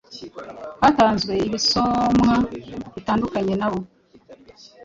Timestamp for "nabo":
3.61-3.79